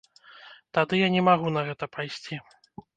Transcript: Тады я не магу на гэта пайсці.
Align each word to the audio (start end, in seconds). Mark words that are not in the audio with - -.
Тады 0.77 0.95
я 1.03 1.11
не 1.17 1.21
магу 1.29 1.55
на 1.57 1.61
гэта 1.71 1.85
пайсці. 1.95 2.45